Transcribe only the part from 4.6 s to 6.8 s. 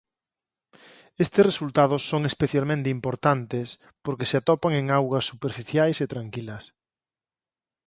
en augas superficiais e tranquilas.